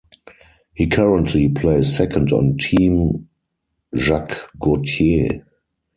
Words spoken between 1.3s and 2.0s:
plays